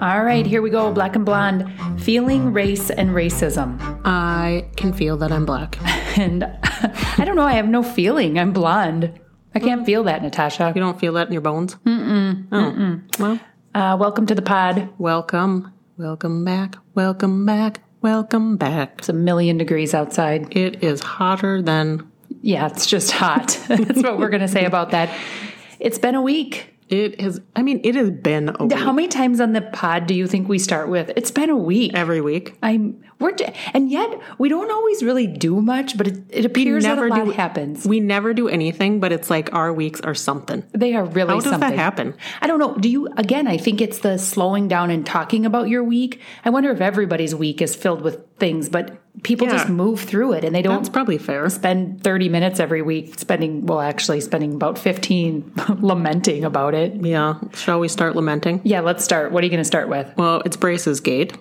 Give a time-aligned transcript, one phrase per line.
[0.00, 0.92] All right, here we go.
[0.92, 1.68] Black and blonde.
[2.00, 3.78] Feeling race and racism.
[4.04, 5.78] I can feel that I'm black.
[6.18, 8.40] And I don't know, I have no feeling.
[8.40, 9.20] I'm blonde.
[9.54, 10.72] I can't feel that, Natasha.
[10.74, 11.76] You don't feel that in your bones?
[11.86, 12.46] Mm-mm.
[12.50, 13.00] Oh.
[13.20, 13.40] Well,
[13.72, 14.88] Uh, welcome to the pod.
[14.98, 15.72] welcome.
[15.96, 16.74] Welcome back.
[16.96, 17.82] Welcome back.
[18.02, 18.94] Welcome back.
[18.98, 20.56] It's a million degrees outside.
[20.56, 22.10] It is hotter than
[22.42, 23.56] Yeah, it's just hot.
[23.68, 25.08] That's what we're going to say about that.
[25.78, 26.74] It's been a week.
[26.88, 27.40] It has.
[27.54, 28.78] I mean, it has been a week.
[28.78, 31.10] How many times on the pod do you think we start with?
[31.16, 31.92] It's been a week.
[31.94, 32.56] every week.
[32.62, 33.32] I'm we're
[33.74, 37.08] and yet we don't always really do much, but it, it appears that a never
[37.08, 37.84] lot do- happens.
[37.84, 40.62] We never do anything, but it's like our weeks are something.
[40.72, 41.70] They are really How does something.
[41.70, 42.14] that happen?
[42.40, 42.76] I don't know.
[42.76, 43.48] Do you again?
[43.48, 46.20] I think it's the slowing down and talking about your week.
[46.44, 49.54] I wonder if everybody's week is filled with things, but people Yeah.
[49.54, 51.48] just move through it and they don't That's probably fair.
[51.48, 56.94] spend 30 minutes every week spending well actually spending about 15 lamenting about it.
[57.04, 57.34] Yeah.
[57.54, 58.60] Shall we start lamenting?
[58.64, 59.32] Yeah, let's start.
[59.32, 60.12] What are you going to start with?
[60.16, 61.36] Well, it's Braces Gate.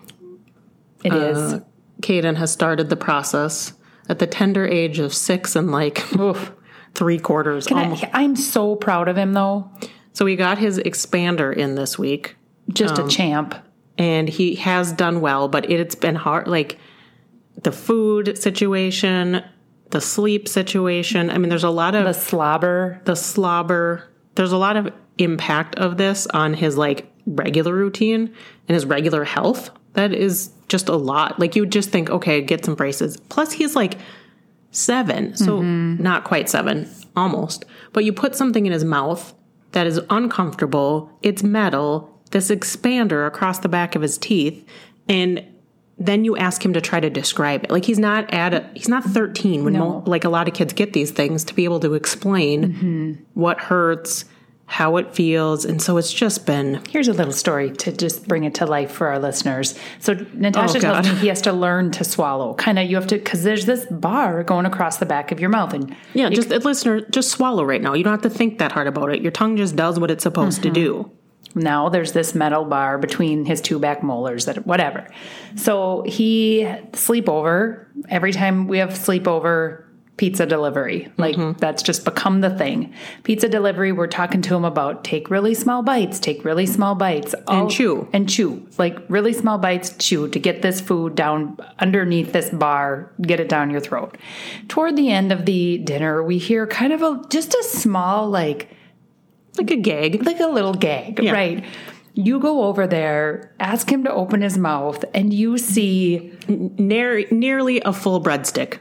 [1.04, 1.38] It is.
[1.54, 1.60] Uh,
[2.02, 3.74] Caden has started the process
[4.10, 6.52] at the tender age of six and like Oof.
[6.96, 7.68] three quarters.
[7.68, 8.04] Can almost.
[8.06, 9.70] I, I'm so proud of him though.
[10.14, 12.36] So he got his expander in this week.
[12.74, 13.56] Just Um, a champ.
[13.98, 16.48] and he has done well, but it's been hard.
[16.48, 16.78] Like
[17.64, 19.44] the food situation,
[19.92, 21.30] the sleep situation.
[21.30, 23.02] I mean, there's a lot of The slobber.
[23.06, 24.04] the slobber.
[24.36, 28.34] There's a lot of impact of this on his like regular routine
[28.68, 29.72] and his regular health.
[29.94, 31.40] That is just a lot.
[31.40, 33.18] Like you would just think, okay, get some braces.
[33.30, 33.98] Plus, he's like
[34.72, 36.02] seven, so mm-hmm.
[36.02, 37.66] not quite seven, almost.
[37.94, 39.34] But you put something in his mouth
[39.72, 41.10] that is uncomfortable.
[41.24, 42.14] It's metal.
[42.32, 44.68] This expander across the back of his teeth,
[45.10, 45.44] and
[46.00, 47.72] then you ask him to try to describe it.
[47.72, 50.74] Like he's not at a, he's not 13 when mo- like a lot of kids
[50.74, 54.26] get these things to be able to explain what hurts,
[54.70, 58.44] how it feels, and so it's just been Here's a little story to just bring
[58.44, 59.80] it to life for our listeners.
[60.00, 62.54] So Natasha Oh, tells me he has to learn to swallow.
[62.54, 65.50] Kind of, you have to because there's this bar going across the back of your
[65.50, 66.30] mouth, and yeah.
[66.30, 67.94] Just uh, listener, just swallow right now.
[67.94, 69.22] You don't have to think that hard about it.
[69.22, 71.12] Your tongue just does what it's supposed to do.
[71.58, 75.08] Now there's this metal bar between his two back molars that whatever.
[75.56, 79.84] So he sleepover every time we have sleepover
[80.18, 81.12] pizza delivery.
[81.18, 81.60] Like Mm-hmm.
[81.60, 82.92] that's just become the thing.
[83.22, 87.36] Pizza delivery, we're talking to him about take really small bites, take really small bites.
[87.48, 88.08] all- chew.
[88.14, 88.68] And chew.
[88.80, 93.48] Like really small bites, chew to get this food down underneath this bar, get it
[93.48, 94.18] down your throat.
[94.68, 98.70] Toward the end of the dinner, we hear kind of a just a small like
[99.58, 100.26] Like a gag.
[100.26, 101.64] like a little gag, right?
[102.14, 107.80] You go over there, ask him to open his mouth, and you see Near, nearly
[107.82, 108.80] a full breadstick.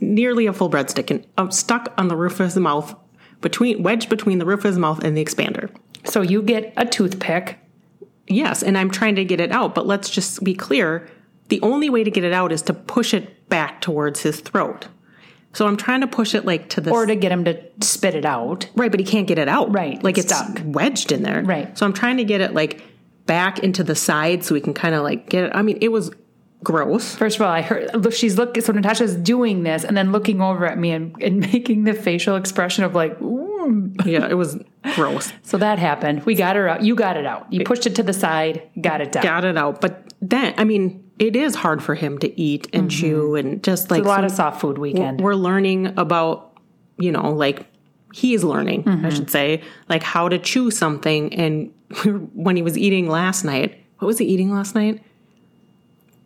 [0.00, 2.94] Nearly a full breadstick and uh, stuck on the roof of his mouth,
[3.42, 5.70] between wedged between the roof of his mouth and the expander.
[6.04, 7.58] so you get a toothpick.
[8.26, 11.06] Yes, and I'm trying to get it out, but let's just be clear.
[11.48, 14.88] The only way to get it out is to push it back towards his throat.
[15.54, 18.14] So I'm trying to push it like to the Or to get him to spit
[18.14, 18.68] it out.
[18.74, 19.72] right, but he can't get it out.
[19.72, 20.60] Right, like it's stuck.
[20.64, 21.42] wedged in there.
[21.42, 21.76] Right.
[21.78, 22.82] So I'm trying to get it like
[23.26, 25.52] back into the side so we can kind of like get it.
[25.54, 26.10] I mean, it was
[26.62, 27.14] gross.
[27.14, 28.62] First of all, I heard look, she's looking.
[28.62, 32.36] So Natasha's doing this, and then looking over at me and, and making the facial
[32.36, 33.94] expression of like, Ooh.
[34.04, 34.58] Yeah, it was
[34.94, 35.32] gross.
[35.42, 36.24] so that happened.
[36.24, 36.82] We got her out.
[36.82, 37.50] You got it out.
[37.50, 39.22] You pushed it to the side, got it down.
[39.22, 42.90] Got it out, but then I mean, it is hard for him to eat and
[42.90, 44.06] chew and just like Mm-hmm.
[44.08, 45.20] a lot of soft food weekend.
[45.20, 46.58] we're learning about
[46.98, 47.66] you know like
[48.12, 49.06] he is learning Mm-hmm.
[49.06, 51.72] i should say like how to chew something and
[52.34, 55.02] when he was eating last night what was he eating last night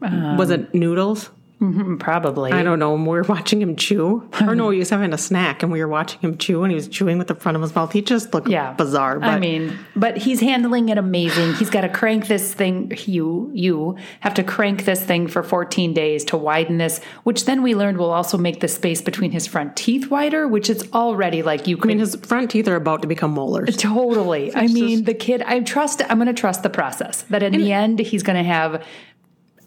[0.00, 2.52] was it noodles Mm-hmm, probably.
[2.52, 2.94] i don't know.
[2.94, 4.28] And we were watching him chew.
[4.48, 6.76] Or no he was having a snack and we were watching him chew and he
[6.76, 7.92] was chewing with the front of his mouth.
[7.92, 8.72] He just looked yeah.
[8.72, 11.54] bizarre but i mean but he's handling it amazing.
[11.54, 12.92] He's got to crank this thing.
[13.06, 17.62] You you have to crank this thing for 14 days to widen this which then
[17.62, 21.42] we learned will also make the space between his front teeth wider which it's already
[21.42, 23.76] like you I mean, his front teeth are about to become molars.
[23.78, 24.54] totally.
[24.54, 27.72] I mean the kid i trust i'm going to trust the process that in the
[27.72, 28.84] end he's going to have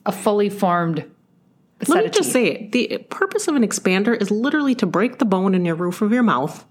[0.05, 1.05] a fully formed
[1.87, 2.71] Let me just say it.
[2.71, 6.11] The purpose of an expander is literally to break the bone in your roof of
[6.11, 6.65] your mouth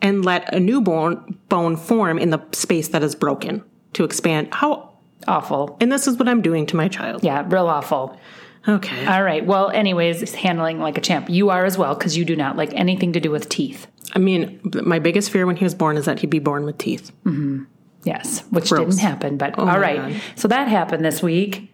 [0.00, 3.62] and let a new bone, bone form in the space that is broken
[3.94, 4.48] to expand.
[4.52, 4.90] How,
[5.28, 7.22] awful and this is what I'm doing to my child.
[7.22, 8.18] yeah real awful
[8.66, 9.06] Okay.
[9.06, 12.34] all right well anyways handling like a champ you are as well because you do
[12.34, 15.74] not like anything to do with teeth I mean, my biggest fear when he was
[15.76, 17.12] born is that he'd be born with teeth.
[17.24, 17.64] Mm-hmm.
[18.04, 18.96] Yes, which Gross.
[18.96, 20.12] didn't happen, but oh all my right.
[20.12, 20.20] God.
[20.36, 21.71] So that happened this week.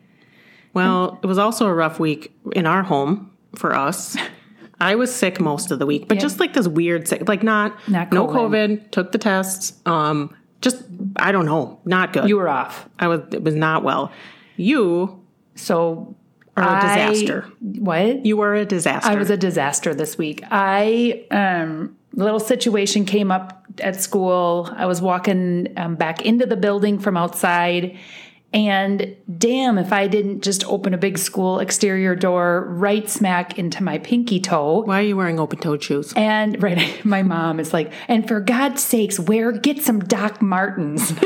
[0.75, 4.17] Well, it was also a rough week in our home for us.
[4.81, 7.77] I was sick most of the week, but just like this weird sick, like not,
[7.89, 8.79] Not no COVID.
[8.79, 10.85] COVID, took the tests, um, just
[11.17, 12.29] I don't know, not good.
[12.29, 12.89] You were off.
[12.99, 14.13] I was it was not well.
[14.57, 15.21] You
[15.57, 16.15] So
[16.57, 16.81] are a I-
[17.11, 17.47] disaster.
[17.61, 18.25] What?
[18.25, 19.11] You were a disaster.
[19.11, 20.45] I was a disaster this week.
[20.51, 24.69] I um little situation came up at school.
[24.77, 27.97] I was walking um, back into the building from outside
[28.51, 33.83] and damn if I didn't just open a big school exterior door right smack into
[33.83, 34.81] my pinky toe.
[34.85, 36.15] Why are you wearing open-toed shoes?
[36.17, 41.13] And right, my mom is like, and for God's sakes, wear get some Doc Martens.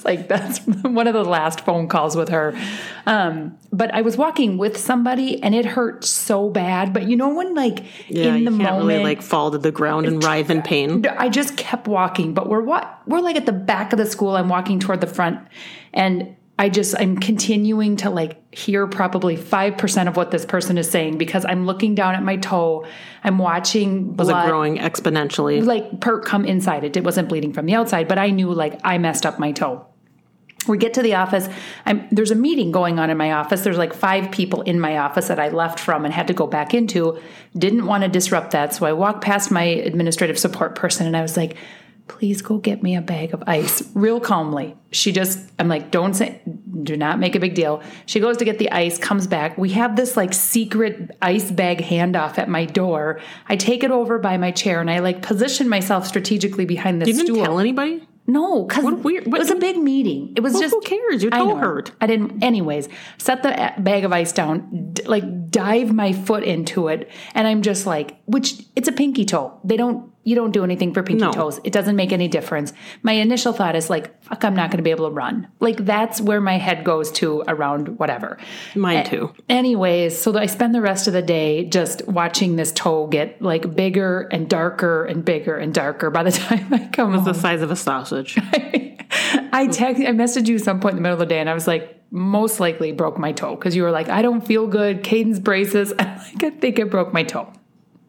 [0.00, 2.56] it's like that's one of the last phone calls with her.
[3.04, 6.92] Um, but I was walking with somebody, and it hurt so bad.
[6.92, 10.06] But you know when like Yeah, in the moment, really like fall to the ground
[10.06, 11.04] and writhe in pain.
[11.06, 12.32] I just kept walking.
[12.32, 14.36] But we're what we're like at the back of the school.
[14.36, 15.40] I'm walking toward the front,
[15.92, 20.76] and I just I'm continuing to like hear probably five percent of what this person
[20.76, 22.86] is saying because I'm looking down at my toe.
[23.24, 25.64] I'm watching Was blood it growing exponentially?
[25.64, 26.98] like perk come inside it.
[26.98, 29.86] It wasn't bleeding from the outside, but I knew like I messed up my toe.
[30.68, 31.48] We get to the office.
[31.86, 33.62] I'm, there's a meeting going on in my office.
[33.62, 36.46] There's like five people in my office that I left from and had to go
[36.46, 37.18] back into.
[37.56, 38.74] Didn't want to disrupt that.
[38.74, 41.56] So I walked past my administrative support person and I was like,
[42.10, 44.76] please go get me a bag of ice real calmly.
[44.90, 46.40] She just, I'm like, don't say,
[46.82, 47.82] do not make a big deal.
[48.06, 49.56] She goes to get the ice, comes back.
[49.56, 53.20] We have this like secret ice bag handoff at my door.
[53.48, 57.06] I take it over by my chair and I like position myself strategically behind the
[57.06, 57.44] you didn't stool.
[57.44, 58.06] tell anybody?
[58.26, 60.34] No, because it was a big meeting.
[60.36, 61.22] It was Well, just who cares?
[61.22, 61.56] Toe know.
[61.56, 61.90] hurt.
[62.00, 62.44] I didn't.
[62.44, 67.10] Anyways, set the uh, bag of ice down, d- like dive my foot into it,
[67.34, 69.58] and I'm just like, which it's a pinky toe.
[69.64, 70.09] They don't.
[70.22, 71.32] You don't do anything for pinky No.
[71.32, 71.60] toes.
[71.64, 72.74] It doesn't make any difference.
[73.02, 75.48] My initial thought is like, fuck, I'm not going to be able to run.
[75.60, 78.36] Like that's where my head goes to around whatever.
[78.74, 79.32] Mine too.
[79.48, 83.74] Anyways, so I spend the rest of the day just watching this toe get like
[83.74, 86.10] bigger and darker and bigger and darker.
[86.10, 88.36] By the time I come home, The size of a sausage.
[89.52, 91.54] I text, I messaged you some point in the middle of the day, and I
[91.54, 95.02] was like, most likely broke my toe because you were like, I don't feel good.
[95.02, 95.92] Caden's braces.
[95.98, 97.52] I'm like, I think I broke my toe.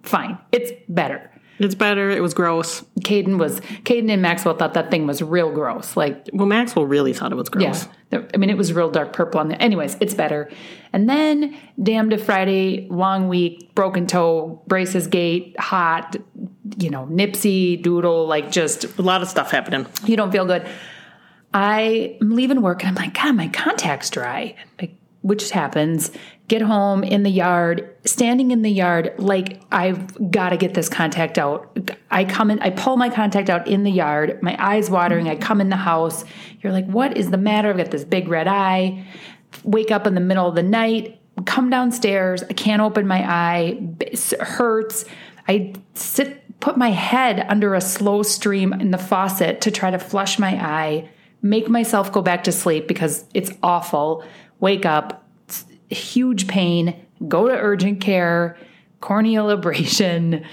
[0.04, 1.31] Fine, it's better.
[1.64, 2.10] It's better.
[2.10, 2.82] It was gross.
[3.02, 5.96] Caden was Caden and Maxwell thought that thing was real gross.
[5.98, 7.88] Like, Well, Maxwell really thought it was gross.
[8.12, 9.62] yeah, I mean, it was real dark purple on there.
[9.62, 10.50] Anyways, it's better.
[10.94, 16.16] And then, damn to Friday, long week, broken toe, braces gate, hot,
[16.78, 19.86] you know, Nipsey doodle, like just A lot of stuff happening.
[20.06, 20.68] you don't feel good.
[21.54, 24.56] I am leaving work and I'm like, God, my contact's dry.
[24.80, 26.12] Like, which happens.
[26.48, 30.90] Get home in the yard, standing in the yard, like I've got to get this
[30.90, 31.80] contact out.
[32.10, 35.30] I come in, I pull my contact out in the yard, my eyes watering.
[35.30, 36.26] I come in the house.
[36.62, 37.70] You're like, what is the matter?
[37.70, 39.06] I've got this big red eye.
[39.64, 42.44] Wake up in the middle of the night, come downstairs.
[42.44, 43.80] I can't open my eye.
[44.00, 45.06] It hurts.
[45.48, 50.00] I sit, put my head under a slow stream in the faucet to try to
[50.00, 51.10] flush my eye,
[51.42, 54.24] make myself go back to sleep because it's awful.
[54.62, 55.28] Wake up,
[55.90, 56.96] huge pain,
[57.28, 58.58] go to urgent care,
[59.02, 60.46] corneal abrasion.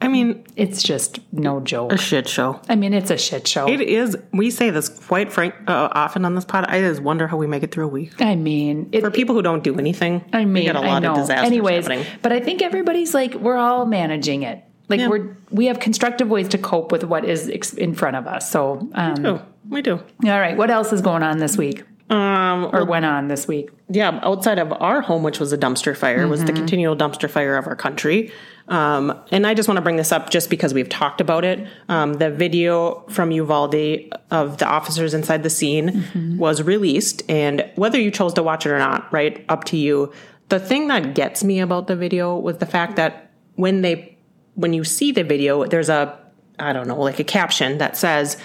[0.00, 1.92] I mean, It's just no joke.
[1.92, 2.60] a shit show.
[2.70, 3.68] I mean, it's a shit show.
[3.68, 4.16] It is.
[4.32, 6.64] We say this quite frank uh, often on this pod.
[6.66, 8.20] I just wonder how we make it through a week.
[8.20, 10.88] I mean, it, For people who don't do anything, I mean, we get a lot
[10.88, 11.12] I know.
[11.12, 12.06] of disasters Anyways, happening.
[12.22, 14.64] but I think everybody's like we're all managing it.
[14.88, 15.08] Like Yeah.
[15.08, 18.50] we're we have constructive ways to cope with what is ex- in front of us.
[18.50, 19.96] So, um, Oh, we do.
[20.24, 23.70] all right, what else is going on this week Um, or went on this week?
[23.90, 26.46] yeah, outside of our home, which was a dumpster fire, was Mm-hmm.
[26.46, 28.32] the continual dumpster fire of our country.
[28.68, 31.66] Um, and I just want to bring this up just because we've talked about it.
[31.88, 36.38] Um, the video from Uvalde of the officers inside the scene Mm-hmm.
[36.38, 40.12] was released, and whether you chose to watch it or not, right, up to you.
[40.48, 44.16] The thing that gets me about the video was the fact that when they,
[44.54, 46.18] when you see the video, there's a,
[46.58, 48.36] I don't know, like a caption that says,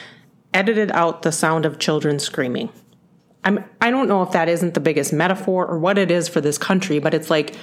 [0.53, 2.69] "Edited out the sound of children screaming."
[3.43, 6.41] I'm I don't know if that isn't the biggest metaphor or what it is for
[6.41, 7.55] this country, but it's like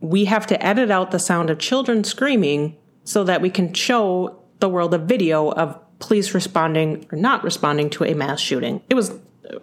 [0.00, 4.42] we have to edit out the sound of children screaming so that we can show
[4.60, 8.82] the world a video of police responding or not responding to a mass shooting.
[8.90, 9.12] It was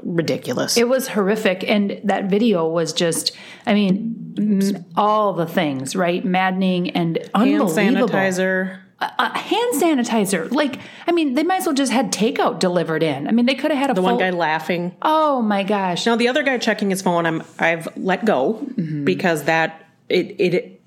[0.03, 0.77] ridiculous.
[0.77, 3.35] It was horrific, and that video was just,
[3.65, 6.23] I mean, all the things, right?
[6.23, 7.75] Maddening and unbelievable.
[7.75, 8.79] Hand sanitizer.
[9.01, 10.51] Uh, hand sanitizer.
[10.51, 13.27] Like, I mean, they might as well just had takeout delivered in.
[13.29, 14.09] I mean, they could have had a The full.
[14.11, 14.93] one guy laughing.
[15.01, 16.05] oh my gosh!
[16.05, 19.05] Now the other guy checking his phone, I'm I've let go Mm-hmm.
[19.05, 20.81] because that it it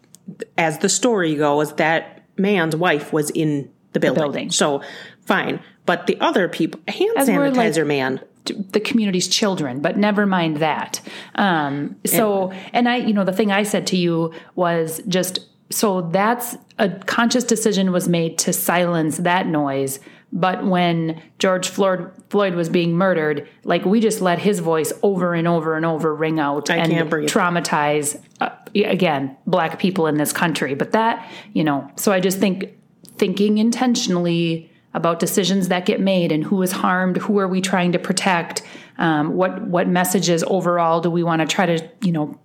[0.58, 4.22] as the story goes that man's wife was in the building.
[4.22, 4.50] building.
[4.50, 4.82] So
[5.22, 8.20] fine, but the other people hand As we're, like, sanitizer man.
[8.44, 11.00] the community's children, but never mind that.
[11.36, 15.38] Um, so, and I, you know, the thing I said to you was just
[15.72, 19.98] so that's a conscious decision was made to silence that noise
[20.32, 25.34] But when George Floyd, Floyd was being murdered, like we just let his voice over
[25.34, 26.92] and over and over ring out I and
[27.28, 30.74] traumatize uh, again black people in this country.
[30.74, 32.70] But that, you know, so I just think
[33.18, 37.92] thinking intentionally about decisions that get made and who is harmed, who are we trying
[37.92, 38.62] to protect,
[38.96, 42.38] um, what what messages overall do we want to try to you know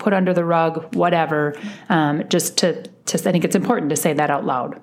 [0.00, 1.54] put under the rug, whatever.
[1.88, 4.80] Um, just to to I think it's important to say that out loud.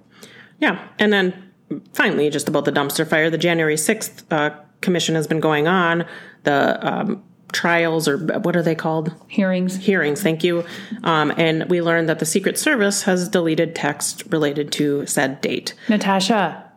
[0.60, 0.88] Yeah.
[1.00, 1.52] And then
[1.94, 6.06] finally, just about the dumpster fire, the January 6th uh, commission has been going on.
[6.44, 9.14] The um, trials, or what are they called?
[9.28, 9.78] Hearings.
[9.78, 10.66] Hearings, thank you.
[11.04, 15.74] Um, and we learned that the Secret Service has deleted text related to said date.
[15.90, 16.72] Natasha,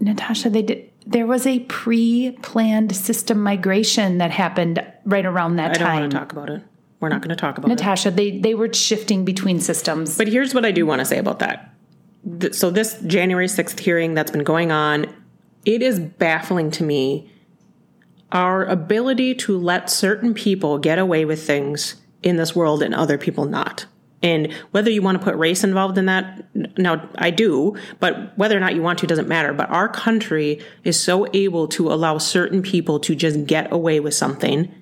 [0.00, 0.90] Natasha, they did.
[1.06, 5.86] There was a pre-planned system migration that happened right around that time.
[5.86, 6.62] I don't want to talk about it.
[7.04, 7.74] We're not going to talk about it.
[7.74, 10.16] Natasha, they they were shifting between systems.
[10.16, 11.74] But here's what I do want to say about that.
[12.40, 15.04] Th- So this January 6th hearing that's been going on,
[15.66, 17.30] it is baffling to me
[18.32, 23.18] our ability to let certain people get away with things in this world and other
[23.18, 23.84] people not.
[24.22, 28.56] And whether you want to put race involved in that, now I do, but whether
[28.56, 29.52] or not you want to doesn't matter.
[29.52, 34.14] But our country is so able to allow certain people to just get away with
[34.14, 34.72] something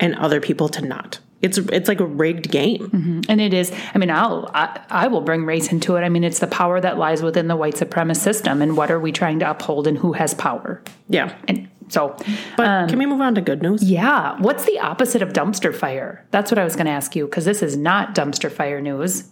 [0.00, 1.18] and other people to not.
[1.42, 3.22] It's it's like a rigged game.
[3.28, 3.70] And it is.
[3.94, 6.00] I mean, I'll I, I will bring race into it.
[6.02, 8.98] I mean, it's the power that lies within the white supremacist system, and what are
[8.98, 10.82] we trying to uphold, and who has power?
[11.08, 11.36] Yeah.
[11.46, 12.16] And so,
[12.56, 13.82] But can we move on to good news?
[13.84, 16.26] yeah, what's the opposite of dumpster fire?
[16.32, 19.30] That's what I was going to ask you because this is not dumpster fire news.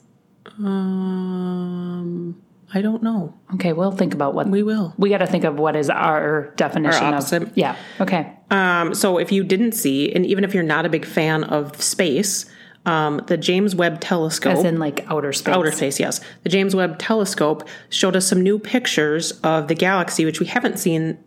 [0.59, 2.41] Um,
[2.75, 3.35] I don't know.
[3.55, 4.95] Okay, we'll think about what We will.
[4.99, 7.57] We got to think of what is our definition Our of.
[7.57, 7.77] Yeah.
[8.01, 8.33] Okay.
[8.51, 11.81] Um, so if you didn't see, and even if you're not a big fan of
[11.81, 12.47] space,
[12.87, 14.53] um, the James Webb Telescope.
[14.59, 15.55] As in like outer space.
[15.55, 16.21] Outer space, yes.
[16.43, 20.79] The James Webb Telescope showed us some new pictures of the galaxy, which we haven't
[20.79, 21.19] seen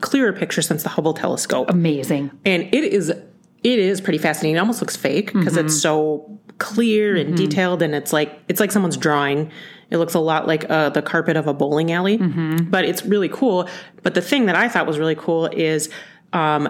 [0.00, 1.68] clearer pictures since the Hubble telescope.
[1.68, 2.30] Amazing.
[2.44, 4.56] and it is it is pretty fascinating.
[4.56, 8.72] It almost looks fake because it's so clear and detailed, and it's like it's like
[8.72, 9.50] someone's drawing.
[9.92, 13.28] It looks a lot like uh, the carpet of a bowling alley, but it's really
[13.28, 13.68] cool.
[14.02, 15.88] But the thing that I thought was really cool is
[16.32, 16.68] um,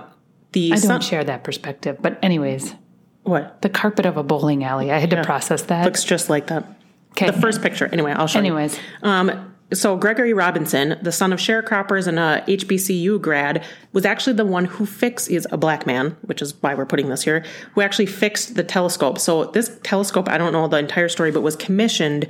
[0.52, 2.74] the I sun- don't share that perspective, but anyways,
[3.22, 4.90] what the carpet of a bowling alley.
[4.90, 5.84] I had to process that.
[5.84, 6.66] looks just like that.
[7.12, 7.26] Okay.
[7.30, 8.12] The first picture, anyway.
[8.12, 8.46] I'll show you.
[8.46, 13.64] Anyways, Um, so Gregory Robinson, the son of sharecroppers and a HBCU grad,
[13.94, 17.08] was actually the one who fixed is a black man, which is why we're putting
[17.08, 17.42] this here,
[17.74, 19.18] who actually fixed the telescope.
[19.18, 22.28] So this telescope, I don't know the entire story, but was commissioned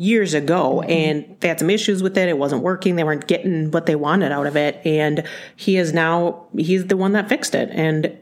[0.00, 0.90] years ago mm-hmm.
[0.90, 2.28] and they had some issues with it.
[2.28, 2.96] It wasn't working.
[2.96, 4.80] They weren't getting what they wanted out of it.
[4.86, 5.24] And
[5.56, 7.68] he is now he's the one that fixed it.
[7.70, 8.16] And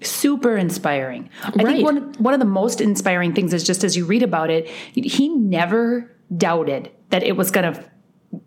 [0.00, 1.28] super inspiring.
[1.42, 4.48] I think one one of the most inspiring things is just as you read about
[4.50, 7.90] it, he never doubted that it was going to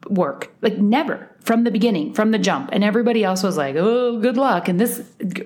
[0.10, 0.54] work.
[0.62, 2.70] Like never from the beginning, from the jump.
[2.74, 5.02] And everybody else was like, "Oh, good luck." And this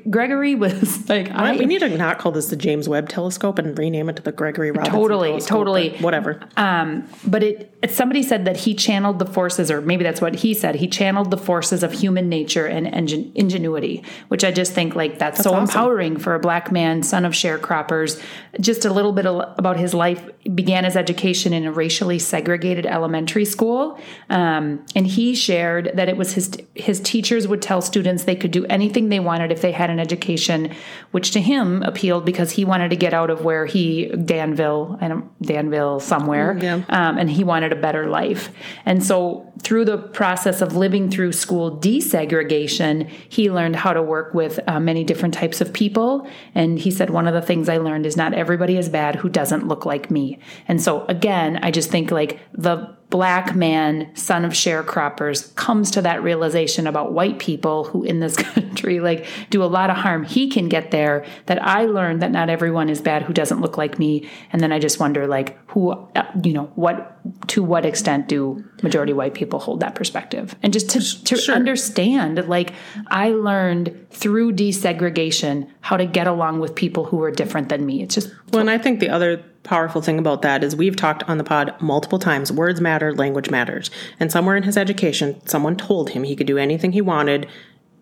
[0.10, 3.78] Gregory was like, I we need to not call this the James Webb telescope and
[3.78, 5.90] rename it to the Gregory Robinson Totally, telescope, totally.
[6.00, 6.42] Whatever.
[6.58, 10.36] Um, but it, it somebody said that he channeled the forces, or maybe that's what
[10.36, 10.76] he said.
[10.76, 15.20] He channeled the forces of human nature and ingen- ingenuity, which I just think like
[15.20, 15.64] that's, so awesome.
[15.64, 18.22] empowering for a black man, son of sharecroppers.
[18.60, 20.28] Just a little bit about his life.
[20.56, 26.18] Began his education in a racially segregated elementary school, um, and he shared that it
[26.18, 29.72] was his his teachers would tell students they could do anything they wanted if they
[29.72, 30.74] had an education,
[31.12, 35.30] which to him appealed because he wanted to get out of where he Danville and
[35.42, 36.82] Danville somewhere, Yeah.
[36.90, 38.50] um, and he wanted a better life.
[38.86, 44.34] And so, through the process of living through school desegregation, he learned how to work
[44.34, 46.28] with uh, many different types of people.
[46.56, 49.30] And he said, One of the things I learned is not everybody is bad who
[49.30, 50.40] doesn't look like me.
[50.68, 56.02] And so, again, I just think like the black man, son of sharecroppers, comes to
[56.02, 60.24] that realization about white people who in this country like do a lot of harm.
[60.24, 63.78] He can get there that I learned that not everyone is bad who doesn't look
[63.78, 64.28] like me.
[64.52, 68.64] And then I just wonder like who, uh, you know, what, to what extent do
[68.82, 70.56] majority white people hold that perspective?
[70.64, 71.54] And just to, to Sure.
[71.54, 72.74] understand, like
[73.08, 78.02] I learned through desegregation how to get along with people who are different than me.
[78.02, 81.24] It's just Well, and I think the other powerful thing about that is we've talked
[81.24, 83.92] on the pod multiple times words matter, language matters.
[84.20, 87.48] And somewhere in his education, someone told him he could do anything he wanted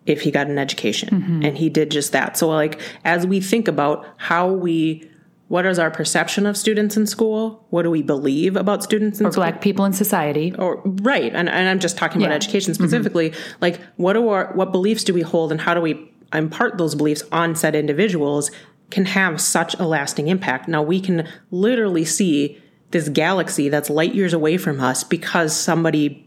[0.06, 1.08] if he got an education.
[1.10, 1.44] Mm-hmm.
[1.44, 2.36] And he did just that.
[2.36, 5.08] So, like, as we think about how we,
[5.48, 7.66] what is our perception of students in school?
[7.70, 9.42] What do we believe about students in school?
[9.42, 10.54] black people in society.
[10.58, 12.36] or right and, and i'm just talking about Yeah.
[12.36, 12.82] education mm-hmm.
[12.82, 16.78] specifically like what do our what beliefs do we hold and how do we impart
[16.78, 18.50] those beliefs on said individuals
[18.90, 24.14] can have such a lasting impact now we can literally see this galaxy that's light
[24.14, 26.26] years away from us because somebody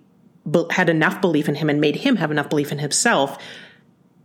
[0.71, 3.37] had enough belief in him and made him have enough belief in himself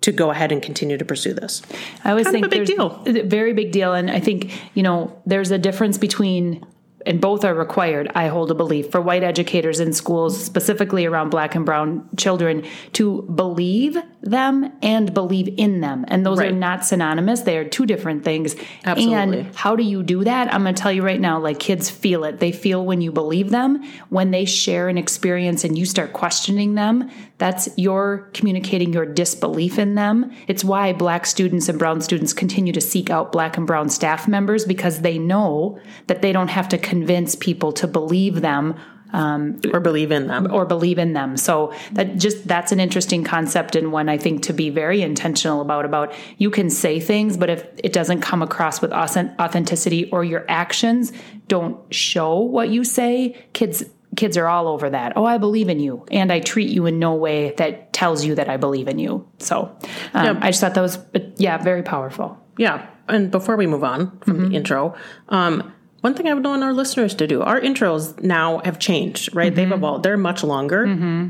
[0.00, 1.62] to go ahead and continue to pursue this.
[2.04, 3.02] I always Kind think of a big deal.
[3.06, 6.64] a very big deal, and I think you know there's a difference between.
[7.08, 11.30] And both are required, I hold a belief, for white educators in schools, specifically around
[11.30, 16.04] black and brown children, to believe them and believe in them.
[16.08, 17.40] And those are not synonymous.
[17.40, 18.56] They are two different things.
[18.84, 19.38] Absolutely.
[19.40, 20.52] And how do you do that?
[20.52, 22.40] I'm going to tell you right now, like kids feel it.
[22.40, 26.74] They feel when you believe them, when they share an experience and you start questioning
[26.74, 30.32] them, that's your communicating your disbelief in them.
[30.48, 34.26] It's why black students and brown students continue to seek out black and brown staff
[34.28, 35.78] members because they know
[36.08, 38.74] that they don't have to convince people to believe them
[39.12, 40.52] um, Or believe in them.
[40.52, 41.38] or believe in them.
[41.38, 45.62] So that just that's an interesting concept and one I think to be very intentional
[45.62, 50.24] about about you can say things but if it doesn't come across with authenticity or
[50.24, 51.12] your actions
[51.46, 53.84] don't show what you say, kids
[54.18, 55.12] kids are all over that.
[55.16, 58.34] Oh, I believe in you and I treat you in no way that tells you
[58.34, 59.26] that I believe in you.
[59.38, 59.76] So
[60.12, 60.38] um, Yeah.
[60.42, 60.98] I just thought that was
[61.36, 62.36] yeah, very powerful.
[62.58, 62.86] Yeah.
[63.06, 64.96] And before we move on from the intro,
[65.28, 69.34] um, one thing I would want our listeners to do, our intros now have changed,
[69.34, 69.54] right?
[69.54, 70.04] They've evolved.
[70.04, 70.84] They're much longer.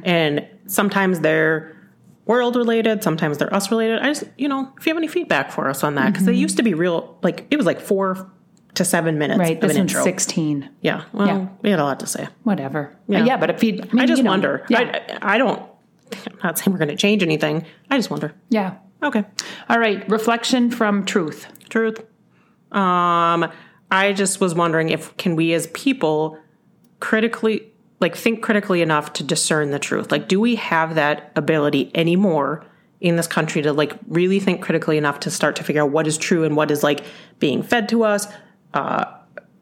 [0.05, 1.77] And sometimes they're
[2.25, 4.01] world related, sometimes they're us related.
[4.01, 6.35] I just, you know, if you have any feedback for us on that, because they
[6.35, 8.31] used to be real, like, it was like four
[8.75, 9.61] to seven minutes Right.
[9.61, 10.03] This one's intro.
[10.03, 10.69] 16.
[10.83, 11.05] Yeah.
[11.13, 11.47] Well, Yeah.
[11.63, 12.29] we had a lot to say.
[12.45, 12.97] Whatever.
[13.09, 13.25] Yeah.
[13.25, 14.65] Yeah, but if you I, mean, I just you know, wonder.
[14.69, 15.03] Yeah.
[15.23, 15.61] I, I don't,
[16.27, 17.65] I'm not saying we're going to change anything.
[17.91, 18.35] I just wonder.
[18.51, 18.77] yeah.
[19.03, 19.25] Okay.
[19.69, 21.47] All right, reflection from truth.
[21.69, 22.01] Truth.
[22.73, 23.49] Um,
[23.91, 26.37] I just was wondering if can we as people
[27.01, 30.11] critically like think critically enough to discern the truth?
[30.11, 32.65] Like do we have that ability anymore
[33.01, 36.07] in this country to like really think critically enough to start to figure out what
[36.07, 37.05] is true and what is like
[37.39, 38.27] being fed to us,
[38.75, 39.05] uh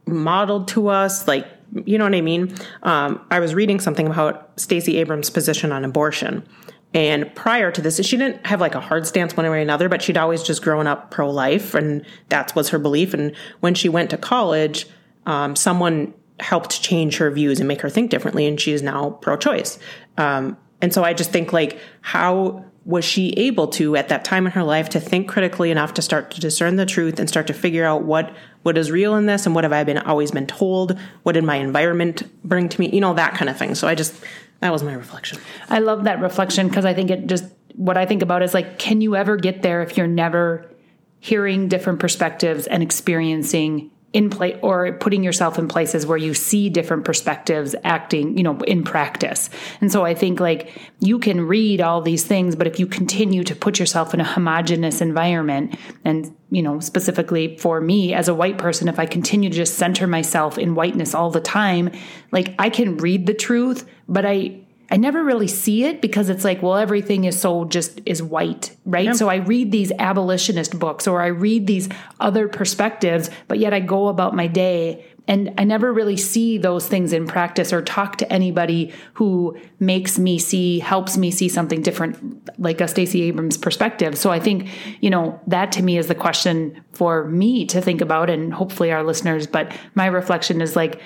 [0.07, 1.47] modeled to us, like
[1.85, 2.55] you know what I mean?
[2.85, 6.47] Um, I was reading something about Stacey Abrams' position on abortion.
[6.95, 9.88] And prior to this, she didn't have like a hard stance one way or another,
[9.88, 13.12] but she'd always just grown up pro life, and that was her belief.
[13.12, 14.87] And when she went to college,
[15.27, 19.11] um, someone helped change her views and make her think differently, and she is now
[19.11, 19.79] pro choice.
[20.16, 24.46] Um, and so I just think like, how was she able to at that time
[24.46, 27.49] in her life to think critically enough to start to discern the truth and start
[27.49, 30.31] to figure out what what is real in this and what have I been always
[30.31, 30.96] been told?
[31.25, 32.88] What did my environment bring to me?
[32.90, 33.75] You know that kind of thing.
[33.75, 34.14] So I just
[34.61, 35.38] that was my reflection.
[35.68, 37.44] I love that reflection because I think it just
[37.75, 40.70] what I think about is like, can you ever get there if you're never
[41.18, 46.70] hearing different perspectives and experiencing in place or putting yourself in places where you see
[46.70, 49.50] different perspectives acting, you know, in practice.
[49.83, 53.44] And so I think like you can read all these things, but if you continue
[53.44, 58.35] to put yourself in a homogenous environment and, you know, specifically for me as a
[58.35, 61.90] white person, if I continue to just center myself in whiteness all the time,
[62.33, 66.44] like I can read the truth, but I I never really see it because it's
[66.44, 69.16] like, well, everything is so just is white, right?
[69.16, 71.88] So I read these abolitionist books or I read these
[72.20, 76.87] other perspectives, but yet I go about my day and I never really see those
[76.87, 81.83] things in practice or talk to anybody who makes me see, helps me see something
[81.83, 84.16] different, like a Stacey Abrams perspective.
[84.16, 84.68] So I think,
[85.01, 88.92] you know, that to me is the question for me to think about and hopefully
[88.92, 89.49] our listeners.
[89.49, 91.01] But my reflection is like,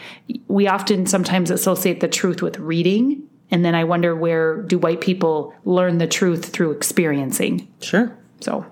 [0.49, 3.27] we often sometimes associate the truth with reading.
[3.51, 7.69] And then I wonder where do white people learn the truth through experiencing?
[7.81, 8.17] Sure.
[8.41, 8.65] So,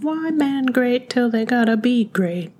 [0.00, 2.52] Why man great till they gotta be great?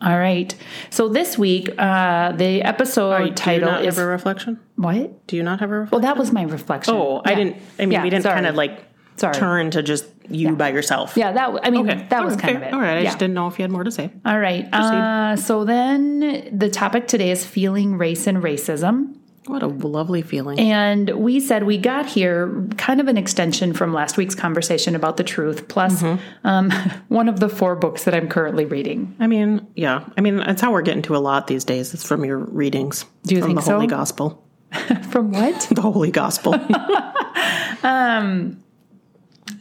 [0.00, 0.52] all right.
[0.90, 4.58] So this week, uh, the episode Do you title not is have a reflection?
[4.76, 5.26] what?
[5.28, 5.92] Do you not have a reflection?
[6.02, 6.94] Well, that was my reflection.
[6.94, 7.56] oh, I didn't.
[7.78, 8.84] I mean, Yeah, we didn't kind of like
[9.16, 9.34] Sorry.
[9.34, 11.16] turn to just you by yourself.
[11.16, 12.06] Yeah, that I mean Okay.
[12.08, 12.48] that was Okay.
[12.52, 12.72] kind of it.
[12.74, 12.96] All right.
[12.96, 13.04] I Yeah.
[13.04, 14.10] just didn't know if you had more to say.
[14.24, 14.66] All right.
[14.72, 19.14] Uh, so then the topic today is feeling race and racism.
[19.46, 20.60] What a lovely feeling.
[20.60, 25.16] And we said we got here kind of an extension from last week's conversation about
[25.16, 26.46] the truth, plus Mm-hmm.
[26.46, 26.70] um,
[27.08, 29.16] one of the four books that I'm currently reading.
[29.18, 30.04] I mean, yeah.
[30.16, 31.92] I mean, that's how we're getting to a lot these days.
[31.92, 33.04] It's from your readings.
[33.24, 33.86] Do you from think the Holy?
[33.88, 34.44] Gospel?
[35.10, 35.68] From what?
[35.74, 36.54] The Holy Gospel.
[37.82, 38.62] um,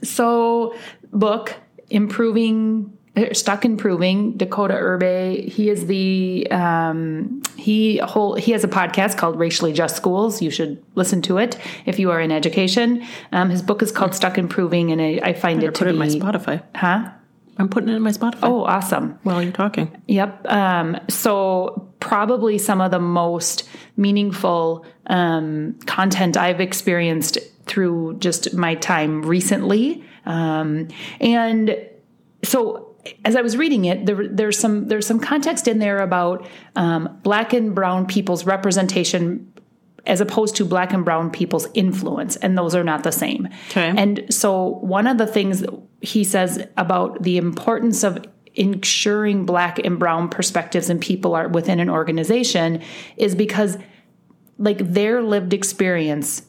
[0.04, 0.76] so,
[1.12, 1.56] book,
[1.90, 2.98] Improving.
[3.16, 5.50] Uh, Stuck improving Decoteau Irby.
[5.50, 10.42] He is the um, he whole he has a podcast called Racially Just Schools.
[10.42, 13.06] You should listen to it if you are in education.
[13.34, 15.92] Um, his book is called Stuck Improving, and I, I find it to Put it
[15.92, 16.64] in my Spotify.
[16.74, 17.12] huh.
[17.58, 19.20] I'm putting it in my Spotify Oh, awesome.
[19.24, 20.02] while you're talking.
[20.08, 20.48] Yep.
[20.50, 28.76] Um, so probably some of the most meaningful um, content I've experienced through just my
[28.76, 30.88] time recently, um,
[31.20, 31.76] and
[32.44, 32.91] so
[33.26, 37.20] as I was reading it, there, there's some there's some context in there about um,
[37.24, 39.52] black and brown people's representation
[40.06, 43.94] as opposed to black and brown people's influence and those are not the same Okay.
[43.96, 45.64] and so one of the things
[46.02, 48.18] he says about the importance of
[48.56, 52.82] ensuring black and brown perspectives and people are within an organization
[53.18, 53.78] is because
[54.58, 56.42] like their lived experience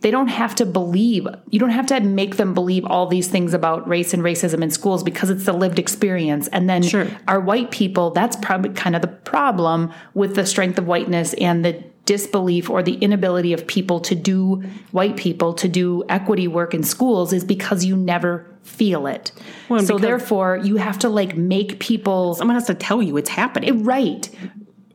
[0.00, 3.54] they don't have to believe you don't have to make them believe all these things
[3.54, 7.06] about race and racism in schools because it's the lived experience and then Sure.
[7.26, 11.64] our white people that's probably kind of the problem with the strength of whiteness and
[11.64, 16.72] the disbelief or the inability of people to do white people to do equity work
[16.74, 19.32] in schools is because you never feel it
[19.68, 23.30] Well, so therefore you have to like make people Someone has to tell you it's
[23.30, 23.84] happening.
[23.84, 24.28] Right.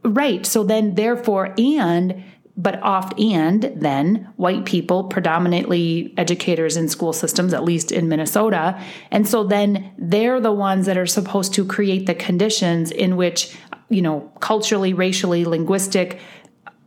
[0.06, 0.46] Right.
[0.46, 2.24] So then, therefore, and,
[2.56, 8.80] but oft and then white people, predominantly educators in school systems, at least in Minnesota.
[9.10, 13.58] And so then they're the ones that are supposed to create the conditions in which,
[13.90, 16.20] you know, culturally, racially, linguistic,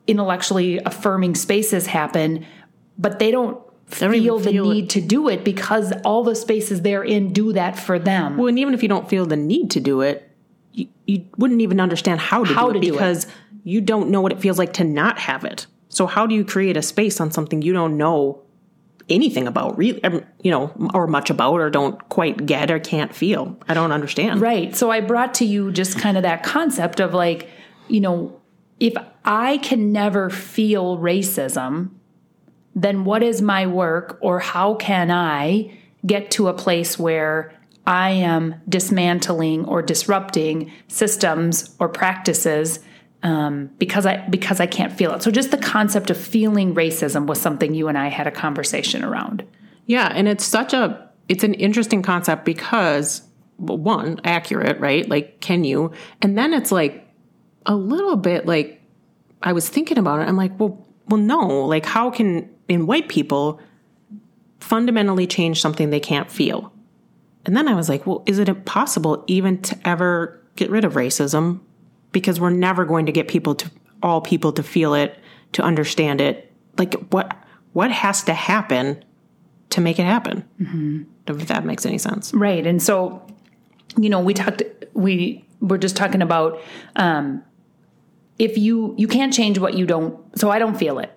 [0.07, 2.46] intellectually affirming spaces happen,
[2.96, 3.61] but they don't.
[3.98, 4.74] don't Feel the feel it.
[4.74, 8.37] need to do it because all the spaces they're in do that for them.
[8.37, 10.25] Well, and even if you don't feel the need to do it,
[10.76, 12.92] you, you wouldn't even understand how to How do it to do it.
[12.92, 13.26] because
[13.64, 15.66] you don't know what it feels like to not have it.
[15.88, 18.42] So how do you create a space on something you don't know
[19.08, 23.14] anything about, really, um, you know, or much about, or don't quite get, or can't
[23.14, 23.56] feel?
[23.68, 24.40] I don't understand.
[24.40, 24.76] Right.
[24.76, 27.48] So I brought to you just kind of that concept of like,
[27.88, 28.40] you know,
[28.78, 31.90] if I can never feel racism,
[32.74, 37.56] then what is my work or how can I get to a place where
[37.87, 42.81] I am dismantling or disrupting systems or practices
[43.22, 45.22] um, because I because I can't feel it.
[45.22, 49.05] So just the concept of feeling racism was something you and I had a conversation
[49.05, 49.44] around.
[49.87, 53.22] Yeah, and it's such a it's an interesting concept because
[53.59, 55.09] well, one, accurate, right?
[55.09, 55.92] Like can you?
[56.22, 57.09] And then it's like
[57.64, 58.81] a little bit like
[59.42, 60.29] I was thinking about it.
[60.29, 63.61] I'm like, well, well no, like how can in white people
[64.61, 66.72] fundamentally change something they can't feel?
[67.46, 70.94] And then I was like, well, is it possible even to ever get rid of
[70.94, 71.61] racism
[72.12, 73.70] because we're never going to get people to
[74.02, 75.18] all people to feel it,
[75.52, 76.52] to understand it.
[76.78, 77.37] Like what
[77.72, 79.04] what has to happen
[79.70, 80.44] to make it happen?
[80.61, 81.02] Mm-hmm.
[81.26, 82.32] If that makes any sense.
[82.32, 82.66] Right.
[82.66, 83.26] And so,
[83.98, 84.62] you know, we talked,
[84.94, 86.61] we were just talking about
[86.94, 87.42] um,
[88.38, 91.15] if you, you can't change what you don't, so I don't feel it.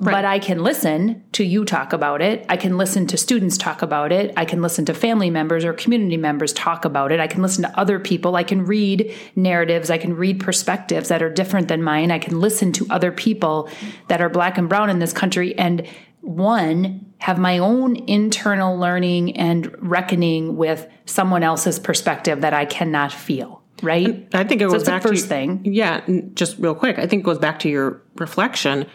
[0.00, 2.44] But I can listen to you talk about it.
[2.48, 4.32] I can listen to students talk about it.
[4.36, 7.20] I can listen to family members or community members talk about it.
[7.20, 8.36] I can listen to other people.
[8.36, 9.90] I can read narratives.
[9.90, 12.10] I can read perspectives that are different than mine.
[12.10, 13.68] I can listen to other people
[14.08, 15.86] that are black and brown in this country and
[16.20, 23.12] one have my own internal learning and reckoning with someone else's perspective that I cannot
[23.12, 23.62] feel.
[23.82, 24.26] Right?
[24.32, 25.60] I think it So goes it's the back first to thing.
[25.64, 26.00] Yeah,
[26.34, 28.86] just real quick, I think it goes back to your reflection.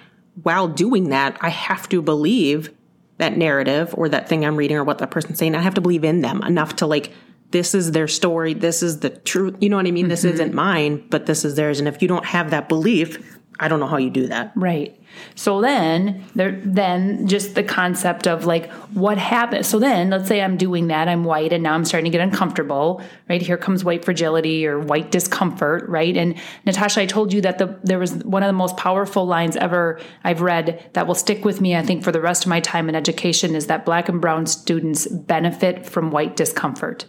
[0.43, 2.73] While doing that, I have to believe
[3.17, 5.55] that narrative or that thing I'm reading or what that person's saying.
[5.55, 7.11] I have to believe in them enough to like,
[7.51, 8.53] this is their story.
[8.53, 9.55] This is the truth.
[9.59, 10.07] You know what I mean?
[10.07, 10.33] This Mm-hmm.
[10.35, 11.79] isn't mine, but this is theirs.
[11.79, 14.53] And if you don't have that belief, I don't know how you do that.
[14.55, 14.97] Right.
[15.35, 19.67] So then there then just the concept of like what happens.
[19.67, 22.23] So then let's say I'm doing that, I'm white and now I'm starting to get
[22.23, 23.41] uncomfortable, right?
[23.41, 26.15] Here comes white fragility or white discomfort, right?
[26.15, 29.55] And Natasha, I told you that the there was one of the most powerful lines
[29.57, 32.61] ever I've read that will stick with me, I think, for the rest of my
[32.61, 37.05] time in education is that black and brown students benefit from white discomfort.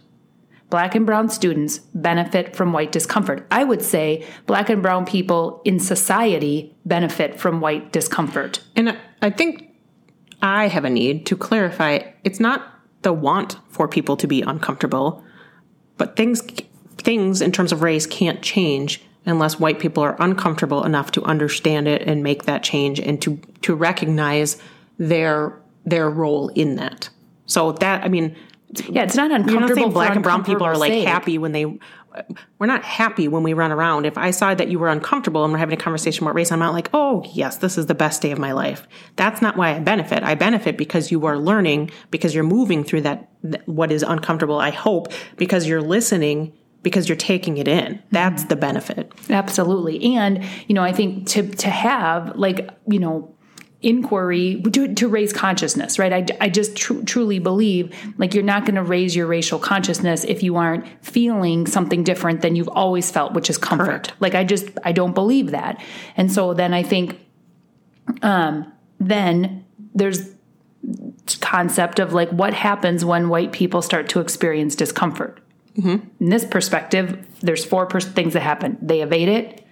[0.71, 3.47] Black and brown students benefit from white discomfort.
[3.51, 8.61] I would say black and brown people in society benefit from white discomfort.
[8.77, 9.69] And I- think
[10.41, 12.63] I have a need to clarify it's not
[13.03, 15.25] the want for people to be uncomfortable,
[15.99, 16.43] but things
[16.99, 21.89] things in terms of race can't change unless white people are uncomfortable enough to understand
[21.89, 24.61] it and make that change and to to recognize
[24.99, 27.09] their their role in that.
[27.47, 28.37] So that I mean,
[28.89, 29.75] Yeah, it's not uncomfortable.
[29.75, 31.79] saying black and brown people are like happy when they.
[32.59, 34.05] We're not happy when we run around.
[34.05, 36.59] If I saw that you were uncomfortable and we're having a conversation about race, I'm
[36.59, 38.89] not like, oh yes, this is the best day of my life.
[39.15, 40.25] That's not why I benefit.
[40.25, 43.31] I benefit because you are learning, because you're moving through that
[43.67, 44.59] what is uncomfortable.
[44.59, 46.53] I hope because you're listening,
[46.83, 48.03] because you're taking it in.
[48.11, 48.49] That's mm-hmm.
[48.49, 49.13] the benefit.
[49.31, 50.17] Absolutely.
[50.17, 53.37] And, you know, I think to to have like, you know,
[53.83, 56.13] inquiry to, to raise consciousness, right?
[56.13, 60.25] I, I just tru- truly believe like you're not going to raise your racial consciousness
[60.25, 63.87] if you aren't feeling something different than you've always felt, which is comfort.
[63.87, 64.13] Correct.
[64.21, 65.83] Like I just I don't believe that.
[66.17, 67.19] And so then I think
[68.23, 69.65] um then
[69.95, 70.35] there's
[71.41, 75.41] concept of like what happens when white people start to experience discomfort.
[76.19, 78.77] In this perspective, there's four pers- things that happen.
[78.83, 79.65] They evade it,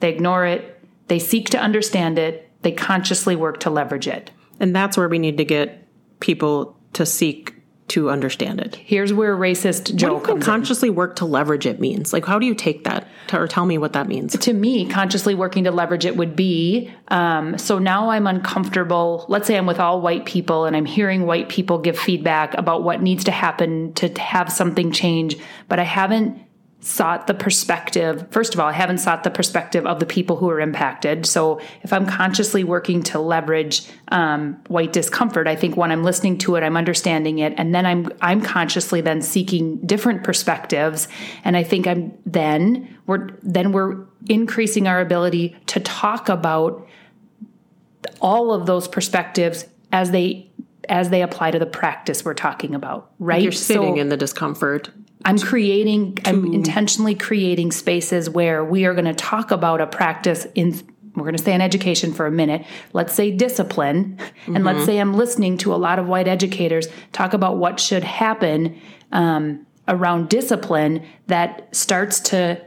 [0.00, 4.30] they ignore it, they seek to understand it, they consciously work to leverage it.
[4.58, 5.86] And that's where we need to get
[6.20, 7.54] people to seek
[7.86, 8.76] to understand it.
[8.76, 10.46] Here's where racist Joe What do you think comes in.
[10.46, 12.14] consciously work to leverage it means?
[12.14, 13.06] Like, how do you take that?
[13.28, 14.36] To, or tell me what that means.
[14.38, 19.26] to me, consciously working to leverage it would be um, so now I'm uncomfortable.
[19.28, 22.82] Let's say I'm with all white people and I'm hearing white people give feedback about
[22.82, 25.36] what needs to happen to have something change,
[25.68, 26.38] but I haven't
[26.84, 28.26] sought the perspective.
[28.30, 31.24] First of all, I haven't sought the perspective of the people who are impacted.
[31.24, 36.36] So if I'm consciously working to leverage um, white discomfort, I think when I'm listening
[36.38, 41.08] to it, I'm understanding it, and then I'm I'm consciously then seeking different perspectives,
[41.42, 46.86] and I think I'm then we're then we're increasing our ability to talk about
[48.20, 50.50] all of those perspectives as they
[50.90, 54.18] as they apply to the practice we're talking about right You're sitting So- in the
[54.18, 54.90] discomfort.
[55.24, 60.46] I'm creating, I'm intentionally creating spaces where we are going to talk about a practice
[60.54, 60.78] in,
[61.16, 62.66] we're going to stay on education for a minute.
[62.92, 64.18] Let's say discipline.
[64.46, 68.04] And let's say I'm listening to a lot of white educators talk about what should
[68.04, 68.80] happen
[69.12, 72.60] um, around discipline that starts to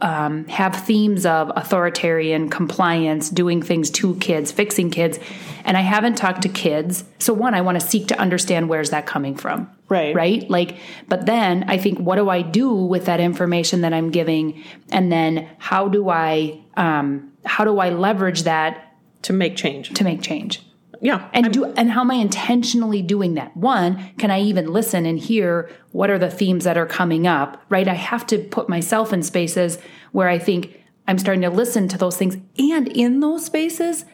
[0.00, 5.18] um, have themes of authoritarian compliance, doing things to kids, fixing kids.
[5.64, 7.04] And I haven't talked to kids.
[7.18, 9.70] So, one, I want to seek to understand where's that coming from.
[9.88, 10.14] Right.
[10.14, 10.50] Right.
[10.50, 14.64] Like, but then I think, what do I do with that information that I'm giving?
[14.90, 19.92] And then how do I, um, how do I leverage that To make change.
[19.94, 20.62] to make change?
[21.00, 21.28] Yeah.
[21.34, 23.54] And do and how am I intentionally doing that?
[23.56, 27.62] One, can I even listen and hear what are the themes that are coming up?
[27.68, 27.86] Right?
[27.86, 29.78] I have to put myself in spaces
[30.12, 32.38] where I think I'm starting to listen to those things.
[32.58, 34.06] And in those spaces,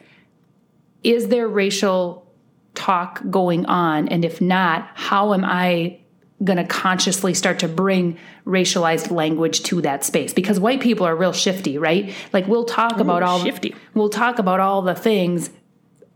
[1.04, 2.26] is there racial
[2.74, 4.08] talk going on?
[4.08, 5.98] And if not, how am I
[6.42, 11.14] going to consciously start to bring racialized language to that space because white people are
[11.14, 13.72] real shifty right like we'll talk about all shifty.
[13.94, 15.50] we'll talk about all the things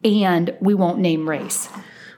[0.02, 1.68] and we won't name race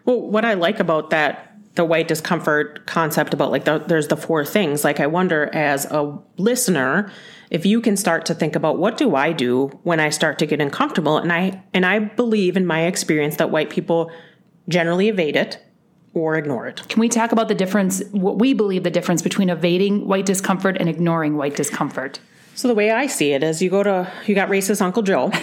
[0.08, 4.16] Well, what I like about that, the white discomfort concept about like the, there's the
[4.16, 4.82] four things.
[4.82, 7.12] Like I wonder as a listener,
[7.50, 10.46] if you can start to think about what do I do when I start to
[10.46, 14.10] get uncomfortable, and I and I believe in my experience that white people
[14.68, 15.64] generally evade it
[16.14, 16.86] or ignore it.
[16.88, 20.76] Can we talk about the difference, what we believe the difference between evading white discomfort
[20.78, 22.20] and ignoring white discomfort?
[22.54, 25.30] So the way I see it is you go to you got racist Uncle Joe.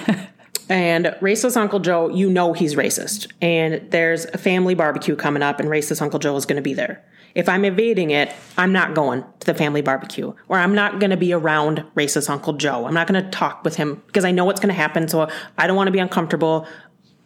[0.68, 3.32] And racist Uncle Joe, you know he's racist.
[3.42, 6.74] And there's a family barbecue coming up, and racist Uncle Joe is going to be
[6.74, 7.04] there.
[7.36, 11.12] If I'm evading it, I'm not going to the family barbecue, or I'm not going
[11.12, 12.88] to be around racist Uncle Joe.
[12.88, 15.08] I'm not going to talk with him because I know what's going to happen.
[15.08, 16.66] So I don't want to be uncomfortable.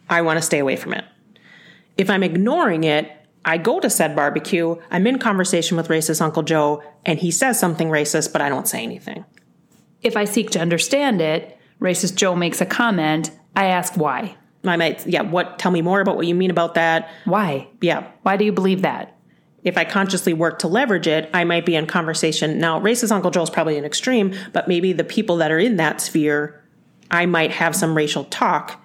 [0.08, 1.04] I want to stay away from it.
[2.00, 3.12] If I'm ignoring it,
[3.44, 7.60] I go to said barbecue, I'm in conversation with racist Uncle Joe, and he says
[7.60, 9.26] something racist, but I don't say anything.
[10.00, 14.34] If I seek to understand it, racist Joe makes a comment, I ask why.
[14.64, 17.10] I might, yeah, what, tell me more about what you mean about that.
[17.26, 17.68] Why?
[17.82, 18.10] Yeah.
[18.22, 19.14] Why do you believe that?
[19.62, 22.58] If I consciously work to leverage it, I might be in conversation.
[22.58, 26.00] Now, racist Uncle Joe's probably an extreme, but maybe the people that are in that
[26.00, 26.64] sphere,
[27.10, 28.82] I might have some racial talk,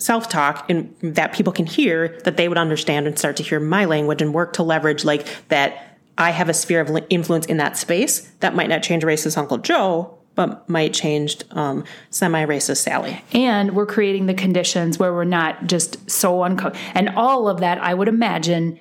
[0.00, 3.60] self talk, and that people can hear that they would understand and start to hear
[3.60, 5.86] my language and work to leverage like that.
[6.18, 9.56] I have a sphere of influence in that space that might not change racist Uncle
[9.56, 13.22] Joe, but might change um, semi-racist Sally.
[13.32, 16.84] And we're creating the conditions where we're not just so uncomfortable.
[16.94, 18.78] And all of that, I would imagine,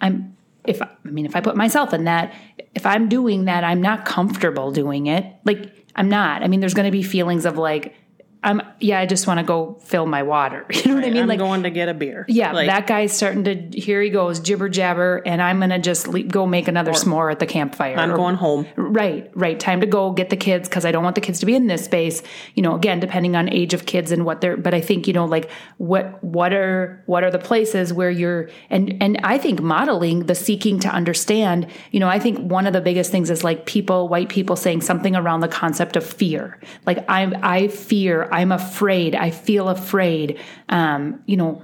[0.00, 2.32] I'm, if, I mean, if I put myself in that,
[2.74, 5.26] if I'm doing that, I'm not comfortable doing it.
[5.44, 6.42] Like, I'm not.
[6.42, 7.94] I mean, there's going to be feelings of like,
[8.42, 10.66] I'm, yeah, I just want to go fill my water.
[10.80, 11.22] You know what I mean?
[11.22, 12.24] I'm like, going to get a beer.
[12.26, 13.54] Yeah, Like, that guy's starting to.
[13.78, 17.38] Here he goes, jibber jabber, and I'm gonna just leave, go make another s'more at
[17.38, 17.96] the campfire.
[17.96, 18.66] I'm Or- going home.
[18.76, 19.60] Right, right.
[19.60, 21.66] Time to go get the kids because I don't want the kids to be in
[21.66, 22.22] this space.
[22.54, 24.56] You know, again, depending on age of kids and what they're.
[24.56, 28.48] But I think you know, like what what are what are the places where you're
[28.70, 31.66] and and I think modeling the seeking to understand.
[31.90, 34.80] You know, I think one of the biggest things is like people, white people, saying
[34.80, 36.58] something around the concept of fear.
[36.86, 40.38] Like I I fear, I'm afraid, I feel afraid.
[40.68, 41.62] Um, you know,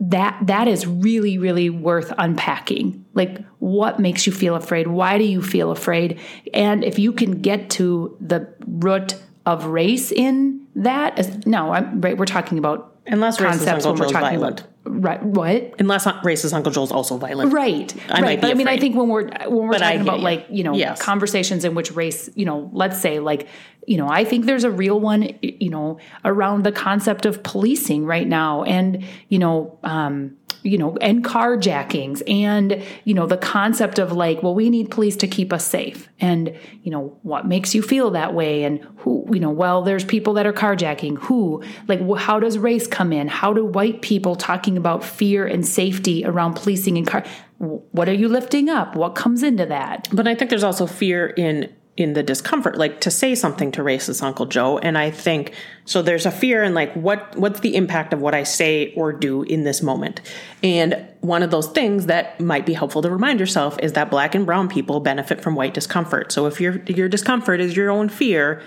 [0.00, 5.24] that that is really really worth unpacking like what makes you feel afraid why do
[5.24, 6.18] you feel afraid
[6.54, 12.00] and if you can get to the root of race in that as, no I'm
[12.00, 14.60] right we're talking about Unless concepts when we're talking violent.
[14.60, 17.52] about right what Unless racist Uncle Joe's also violent.
[17.52, 18.20] Right, I right.
[18.22, 20.24] might But be I mean, I think when we're when we're But talking about you.
[20.24, 21.00] like you know Yes.
[21.02, 23.48] conversations in which race, you know, let's say like
[23.86, 28.04] you know, I think there's a real one, you know, around the concept of policing
[28.04, 34.00] right now, and you know, um, you know, and carjackings and, you know, the concept
[34.00, 36.08] of like, well, we need police to keep us safe.
[36.18, 38.64] And, you know, what makes you feel that way?
[38.64, 41.18] And who, you know, well, there's people that are carjacking.
[41.18, 41.62] Who?
[41.86, 43.28] Like, how does race come in?
[43.28, 47.24] How do white people talking about fear and safety around policing and car?
[47.58, 48.96] What are you lifting up?
[48.96, 50.08] What comes into that?
[50.12, 53.80] But I think there's also fear in in the discomfort like to say something to
[53.82, 55.52] racist uncle joe and i think
[55.86, 59.12] so there's a fear in like what what's the impact of what i say or
[59.12, 60.20] do in this moment
[60.62, 64.34] and one of those things that might be helpful to remind yourself is that black
[64.34, 68.08] and brown people benefit from white discomfort so if your your discomfort is your own
[68.08, 68.60] fear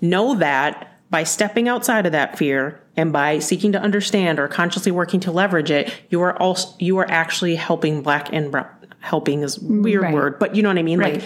[0.00, 4.92] know that by stepping outside of that fear and by seeking to understand or consciously
[4.92, 8.66] working to leverage it you are also you are actually helping black and brown
[9.00, 10.14] helping is weird Right.
[10.14, 11.14] word but you know what i mean Right.
[11.14, 11.24] like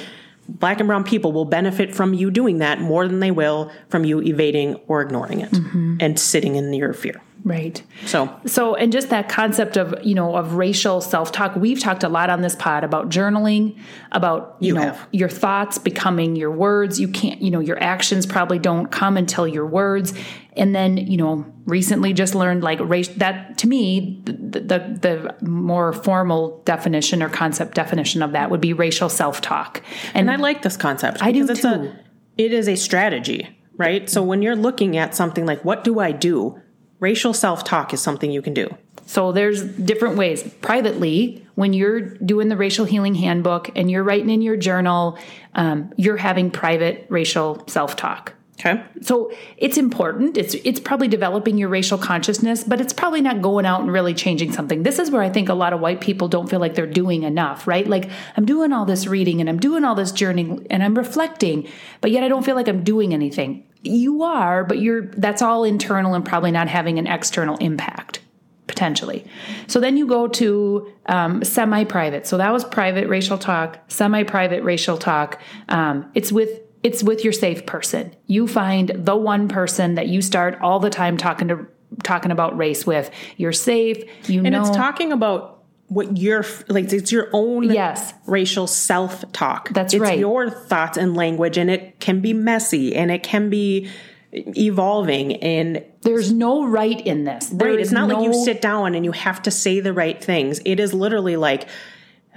[0.48, 4.04] black and brown people will benefit from you doing that more than they will from
[4.04, 5.96] you evading or ignoring it Mm-hmm.
[6.00, 7.20] and sitting in your fear.
[7.44, 7.82] Right.
[8.06, 12.02] So, So, and just that concept of, you know, of racial self talk, we've talked
[12.02, 13.78] a lot on this pod about journaling,
[14.12, 15.08] about, you, You know, have.
[15.12, 17.00] your thoughts becoming your words.
[17.00, 20.12] You can't, you know, your actions probably don't come until your words.
[20.56, 25.46] And then, you know, recently just learned like race that to me, the, the, the
[25.46, 29.82] more formal definition or concept definition of that would be racial self talk.
[30.14, 31.22] And, and I like this concept.
[31.22, 31.68] I do it's too.
[31.68, 31.96] A,
[32.36, 34.10] it is a strategy, right?
[34.10, 36.60] So when you're looking at something like, what do I do?
[37.00, 38.76] Racial self talk is something you can do.
[39.06, 40.42] So there's different ways.
[40.60, 45.18] Privately, when you're doing the racial healing handbook and you're writing in your journal,
[45.54, 48.34] um, you're having private racial self talk.
[48.60, 48.82] Okay.
[49.02, 50.36] So it's important.
[50.36, 54.14] It's it's probably developing your racial consciousness, but it's probably not going out and really
[54.14, 54.82] changing something.
[54.82, 57.22] This is where I think a lot of white people don't feel like they're doing
[57.22, 57.86] enough, right?
[57.86, 61.68] Like I'm doing all this reading and I'm doing all this journeying and I'm reflecting,
[62.00, 63.64] but yet I don't feel like I'm doing anything.
[63.88, 68.20] You are, but you're that's all internal and probably not having an external impact
[68.66, 69.24] potentially.
[69.66, 72.26] So then you go to um, semi-private.
[72.26, 75.40] So that was private racial talk, semi-private racial talk.
[75.68, 78.14] Um, it's with it's with your safe person.
[78.26, 81.66] You find the one person that you start all the time talking to
[82.02, 83.10] talking about race with.
[83.36, 84.04] You're safe.
[84.28, 84.60] You And know.
[84.60, 85.57] it's talking about
[85.88, 88.12] what you're like, it's your own Yes.
[88.26, 89.70] racial self talk.
[89.70, 90.18] That's it's right.
[90.18, 93.88] your thoughts and language, and it can be messy and it can be
[94.32, 97.46] evolving and There's no right in this.
[97.46, 97.80] There Right.
[97.80, 100.60] It's not like you sit down and you have to say the right things.
[100.64, 101.66] It is literally like,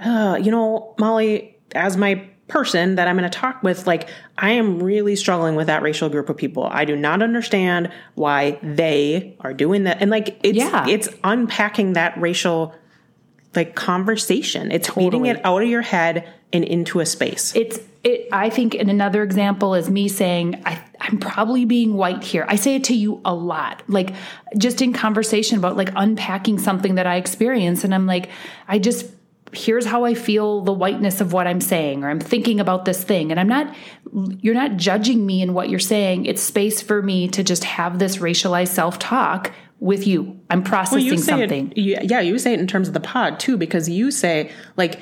[0.02, 4.50] uh, you know, Molly, as my person that I'm going to talk with, like, I
[4.52, 6.66] am really struggling with that racial group of people.
[6.70, 9.98] I do not understand why they are doing that.
[10.00, 10.86] And like, it's, Yeah.
[10.88, 12.74] it's unpacking that racial
[13.54, 14.70] like conversation.
[14.72, 15.30] It's Totally.
[15.30, 17.54] it out of your head and into a space.
[17.56, 22.22] it's it i think in another example is me saying I, i'm probably being white
[22.22, 24.12] here i say it to you a lot like
[24.58, 28.28] just in conversation about like unpacking something that i experience and i'm like
[28.68, 29.06] i just
[29.52, 33.04] here's how i feel the whiteness of what i'm saying or i'm thinking about this
[33.04, 33.74] thing and i'm not
[34.40, 37.98] you're not judging me in what you're saying it's space for me to just have
[37.98, 39.52] this racialized self-talk
[39.82, 42.88] with you i'm processing you say something It, you- yeah, you say it in terms
[42.88, 45.00] of the pod too, because you say like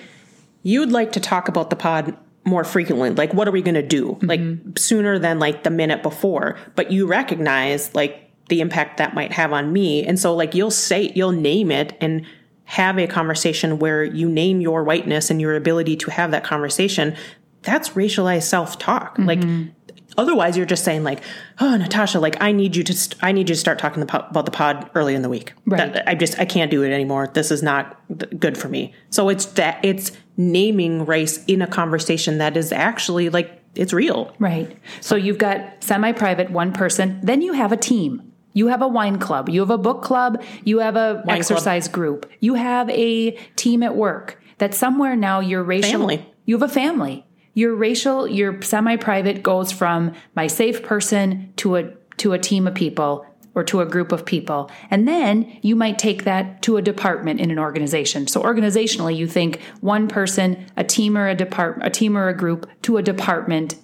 [0.62, 3.10] you'd like to talk about the pod more frequently.
[3.10, 4.12] Like, what are we going to do?
[4.12, 4.26] Mm-hmm.
[4.26, 6.58] Like sooner than like the minute before.
[6.74, 10.70] But you recognize like the impact that might have on me, and so like you'll
[10.70, 12.26] say you'll name it and
[12.64, 17.16] have a conversation where you name your whiteness and your ability to have that conversation.
[17.62, 19.16] That's racialized self talk.
[19.18, 19.70] Like mm-hmm.
[20.20, 21.22] Otherwise, you're just saying like,
[21.60, 24.06] "Oh, Natasha, like I need you to, st- I need you to start talking the
[24.06, 25.54] po- about the pod early in the week.
[25.66, 25.92] Right.
[25.94, 27.30] That- I just, I can't do it anymore.
[27.32, 27.98] This is not
[28.38, 33.30] good for me." So it's that it's naming race in a conversation that is actually
[33.30, 34.34] like it's real.
[34.38, 34.76] Right.
[35.00, 38.22] So you've got semi private, one person, then you have a team.
[38.52, 41.36] You have a wine club, you have a book club, you have a club.
[41.38, 44.42] exercise group, you have a team at work.
[44.58, 46.26] That somewhere now your racial Family.
[46.44, 47.24] you have a family.
[47.60, 52.66] Your racial, your semi private goes from my safe person to a to a team
[52.66, 54.70] of people or to a group of people.
[54.90, 58.28] And then you might take that to a department in an organization.
[58.28, 62.34] So organizationally you think one person, a team or a department, a team or a
[62.34, 63.76] group to a department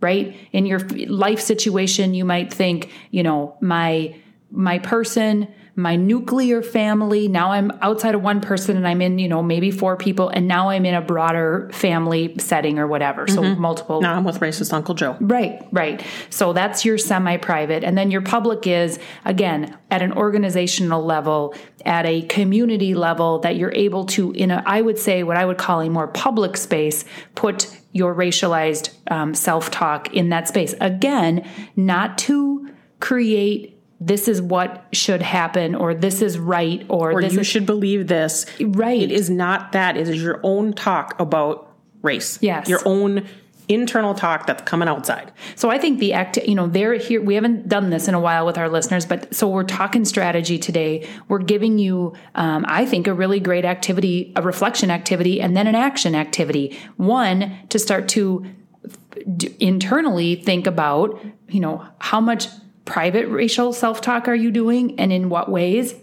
[0.00, 4.12] right in your life situation you might think you know my
[4.50, 5.46] my person
[5.80, 9.70] my nuclear family now i'm outside of one person and i'm in you know maybe
[9.70, 14.14] four people and now i'm in a broader family setting or whatever so multiple Now
[14.16, 15.16] I'm with racist Uncle Joe.
[15.20, 16.04] Right, right.
[16.30, 17.84] So that's your semi private.
[17.84, 21.54] And then your public is, again, at an organizational level,
[21.84, 25.44] at a community level, that you're able to, in a, I would say, what I
[25.44, 27.04] would call a more public space,
[27.34, 30.74] put your racialized um, self talk in that space.
[30.80, 32.68] Again, not to
[33.00, 37.66] create this is what should happen or this is right or, Or you is should
[37.66, 38.46] believe this.
[38.60, 39.00] right.
[39.00, 39.96] It is not that.
[39.98, 42.38] It is your own talk about race.
[42.40, 42.66] Yes.
[42.66, 43.28] Your own
[43.68, 45.30] internal talk that's coming outside.
[45.54, 47.22] So I think the act, you know, they're here.
[47.22, 50.58] We haven't done this in a while with our listeners, but so we're talking strategy
[50.58, 51.06] today.
[51.28, 55.68] We're giving you, um, I think, a really great activity, a reflection activity, and then
[55.68, 56.76] an action activity.
[56.96, 58.44] One to start to
[59.60, 62.46] internally think about, you know, how much
[62.90, 65.94] private racial self talk are you doing, and in what ways?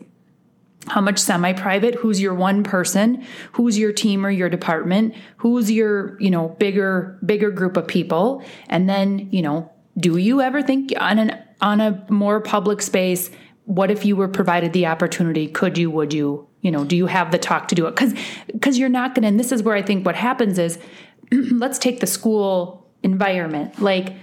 [0.88, 1.96] How much semi-private?
[1.96, 3.26] Who's your one person?
[3.52, 5.14] Who's your team or your department?
[5.36, 8.42] Who's your you know bigger bigger group of people?
[8.70, 9.70] And then you know
[10.00, 13.32] do you ever think on an on a more public space
[13.66, 15.48] what if you were provided the opportunity?
[15.50, 16.48] Could you would you?
[16.62, 17.96] You know do you have the talk to do it?
[17.98, 18.14] Because
[18.48, 20.80] because you're not gonna and this is where i think what happens is
[21.32, 23.82] let's take the school environment.
[23.82, 24.16] Like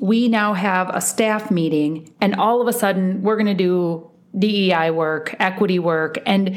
[0.00, 4.10] we now have a staff meeting and all of a sudden we're going to do
[4.38, 6.56] DEI work, equity work, and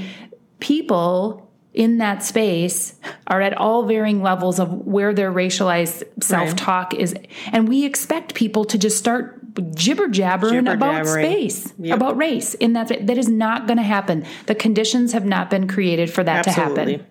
[0.59, 2.95] people in that space
[3.27, 7.15] are at all varying levels of where their racialized self-talk is.
[7.51, 9.39] And we expect people to just start
[9.75, 14.25] jibber jabbering about space about race in that that is not going to happen.
[14.47, 17.05] The conditions have not been created for that to happen.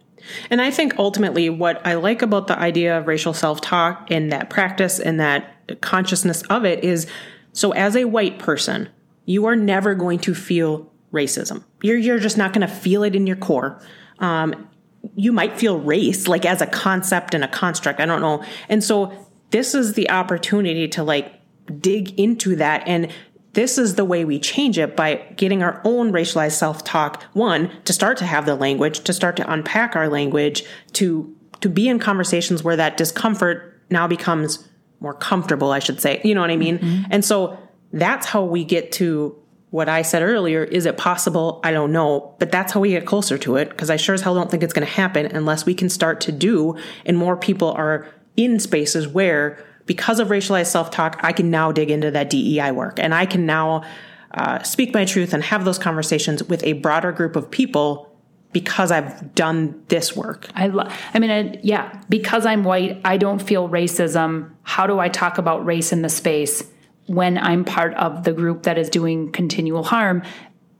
[0.50, 4.32] And I think ultimately what I like about the idea of racial self talk and
[4.32, 7.06] that practice and that consciousness of it is
[7.52, 8.88] so as a white person,
[9.24, 11.64] you are never going to feel racism.
[11.82, 13.80] You're, you're just not going to feel it in your core.
[14.18, 14.68] Um,
[15.14, 18.00] you might feel race like as a concept and a construct.
[18.00, 18.44] I don't know.
[18.68, 19.12] And so
[19.50, 21.34] this is the opportunity to like
[21.80, 23.12] dig into that and
[23.54, 27.92] this is the way we change it by getting our own racialized self-talk one to
[27.92, 31.98] start to have the language to start to unpack our language to to be in
[31.98, 34.67] conversations where that discomfort now becomes
[35.00, 36.20] more comfortable i should say.
[36.24, 37.06] You know what i mean?
[37.10, 37.58] And so
[37.92, 39.36] that's how we get to
[39.70, 40.64] what i said earlier.
[40.64, 41.60] Is it possible?
[41.64, 42.34] I don't know.
[42.38, 44.62] But that's how we get closer to it because i sure as hell don't think
[44.62, 48.60] it's going to happen unless we can start to do and more people are in
[48.60, 52.98] spaces where because of racialized self-talk i can now dig into that dei work.
[52.98, 53.84] And i can now
[54.32, 58.07] uh, speak my truth and have those conversations with a broader group of people
[58.52, 63.16] because i've done this work I, lo- I mean, I, yeah, because I'm white, I
[63.16, 64.50] don't feel racism.
[64.62, 66.64] How do I talk about race in the space
[67.06, 70.22] when I'm part of the group that is doing continual harm?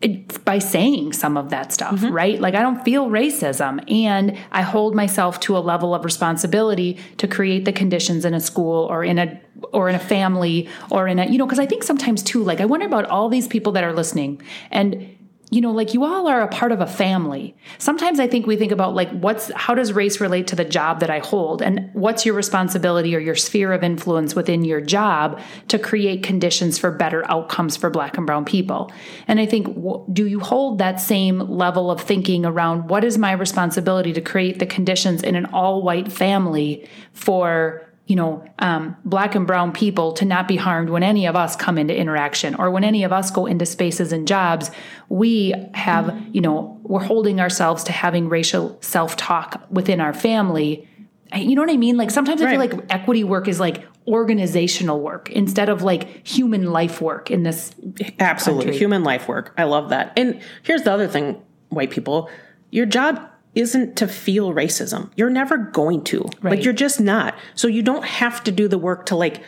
[0.01, 2.13] It, by saying some of that stuff, mm-hmm.
[2.13, 2.41] right?
[2.41, 3.83] Like, I don't feel racism.
[3.93, 8.39] And I hold myself to a level of responsibility to create the conditions in a
[8.39, 9.41] school or in a
[9.73, 12.61] or in a family or in a you know because i think sometimes too like
[12.61, 14.41] i wonder about all these people that are listening
[14.71, 15.18] and
[15.51, 17.57] you know like you all are a part of a family.
[17.79, 21.01] Sometimes i think we think about like what's how does race relate to the job
[21.01, 21.63] that i hold?
[21.63, 26.79] And what's your responsibility or your sphere of influence within your job to create conditions
[26.79, 28.93] for better outcomes for black and brown people?
[29.27, 29.67] And i think
[30.13, 34.59] do you hold that same level of thinking around what is my responsibility to create
[34.59, 40.15] the conditions in an all white family for you know, um, black and brown people
[40.15, 43.13] to not be harmed when any of us come into interaction or when any of
[43.13, 44.71] us go into spaces and jobs.
[45.11, 50.89] We have, you know, we're holding ourselves to having racial self talk within our family.
[51.37, 51.99] You know what I mean?
[51.99, 56.73] Like sometimes I feel like equity work is like organizational work instead of like human
[56.73, 57.75] life work in this.
[58.19, 58.65] Absolutely.
[58.65, 58.79] country.
[58.79, 59.53] Human life work.
[59.59, 60.15] I love that.
[60.17, 62.31] And here's the other thing, white people
[62.71, 65.11] your job isn't to feel racism.
[65.17, 66.21] You're never going to.
[66.41, 66.57] Right.
[66.57, 67.37] Like, you're just not.
[67.55, 69.43] So you don't have to do the work to, like,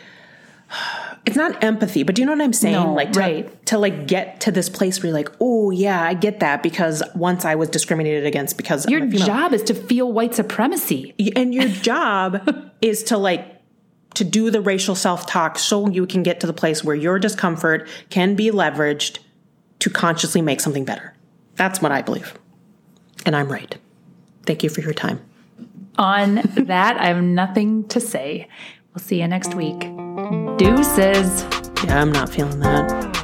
[1.25, 2.73] it's not empathy, but do you know what I'm saying?
[2.73, 3.65] No, like, to, right.
[3.67, 7.01] to, like, get to this place where you're like, oh, yeah, I get that because
[7.15, 11.13] once I was discriminated against because Your job is to feel white supremacy.
[11.35, 13.61] and your job is to, like,
[14.15, 17.17] to do the racial self talk so you can get to the place where your
[17.17, 19.19] discomfort can be leveraged
[19.79, 21.15] to consciously make something better.
[21.55, 22.37] That's what I believe.
[23.25, 23.77] And I'm right.
[24.45, 25.19] Thank you for your time.
[25.97, 28.47] On that, I have nothing to say.
[28.93, 29.79] We'll see you next week.
[30.57, 31.45] Deuces.
[31.85, 33.21] Yeah, I'm not feeling that.